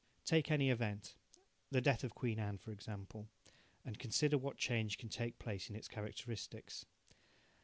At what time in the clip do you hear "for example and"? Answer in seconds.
2.57-3.99